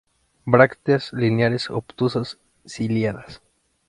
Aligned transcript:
Brácteas 0.45 1.13
lineares, 1.13 1.69
obtusas, 1.69 2.39
ciliadas. 2.65 3.43